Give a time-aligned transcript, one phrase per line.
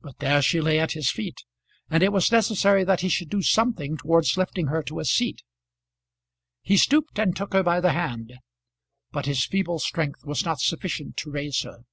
[0.00, 1.44] But there she lay at his feet,
[1.90, 5.42] and it was necessary that he should do something towards lifting her to a seat.
[6.62, 8.32] He stooped and took her by the hand,
[9.10, 11.84] but his feeble strength was not sufficient to raise her.